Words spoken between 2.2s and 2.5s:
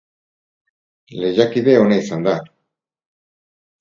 da.